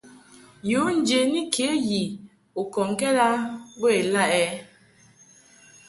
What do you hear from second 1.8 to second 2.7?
yi u